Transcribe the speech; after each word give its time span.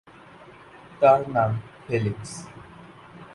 তার 1.01 1.21
নাম 1.29 1.51
ফেলিক্স। 1.87 2.31